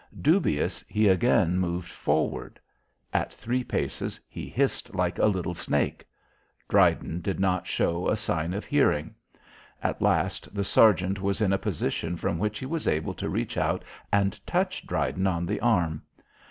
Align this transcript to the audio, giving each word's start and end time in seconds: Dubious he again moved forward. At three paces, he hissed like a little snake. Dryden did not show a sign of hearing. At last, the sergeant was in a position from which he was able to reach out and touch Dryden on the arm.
Dubious 0.19 0.83
he 0.87 1.07
again 1.07 1.59
moved 1.59 1.91
forward. 1.91 2.59
At 3.13 3.31
three 3.31 3.63
paces, 3.63 4.19
he 4.27 4.49
hissed 4.49 4.95
like 4.95 5.19
a 5.19 5.27
little 5.27 5.53
snake. 5.53 6.07
Dryden 6.67 7.19
did 7.21 7.39
not 7.39 7.67
show 7.67 8.07
a 8.09 8.15
sign 8.17 8.55
of 8.55 8.65
hearing. 8.65 9.13
At 9.83 10.01
last, 10.01 10.55
the 10.55 10.63
sergeant 10.63 11.21
was 11.21 11.39
in 11.39 11.53
a 11.53 11.59
position 11.59 12.17
from 12.17 12.39
which 12.39 12.57
he 12.57 12.65
was 12.65 12.87
able 12.87 13.13
to 13.13 13.29
reach 13.29 13.57
out 13.59 13.85
and 14.11 14.43
touch 14.47 14.87
Dryden 14.87 15.27
on 15.27 15.45
the 15.45 15.59
arm. 15.59 16.01